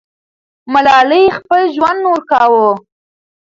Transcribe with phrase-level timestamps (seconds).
[0.73, 2.71] ملالۍ خپل ژوند ورکاوه.